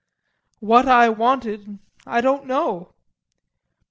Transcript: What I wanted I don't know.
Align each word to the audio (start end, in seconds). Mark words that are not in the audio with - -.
What 0.61 0.87
I 0.87 1.09
wanted 1.09 1.77
I 2.07 2.21
don't 2.21 2.47
know. 2.47 2.95